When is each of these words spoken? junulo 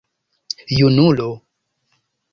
junulo 0.77 1.29